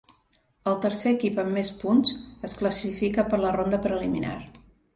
El 0.71 0.77
tercer 0.85 1.11
equip 1.17 1.41
amb 1.43 1.53
més 1.59 1.69
punts 1.83 2.15
es 2.49 2.57
classifica 2.63 3.29
per 3.31 3.43
la 3.47 3.55
ronda 3.61 3.85
preliminar. 3.87 4.35